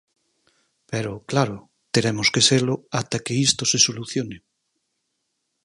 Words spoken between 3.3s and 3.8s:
isto se